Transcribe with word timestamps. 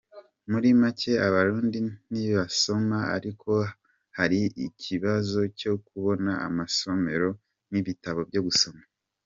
Muri 0.51 0.69
make 0.81 1.11
Abarundi 1.27 1.79
ntibasoma, 2.11 2.97
ariko 3.17 3.51
hari 4.17 4.39
ikibazo 4.67 5.39
cyo 5.59 5.73
kubona 5.87 6.31
amasomero 6.47 7.29
n’ibitabo 7.71 8.19
byo 8.31 8.43
gusoma. 8.47 8.81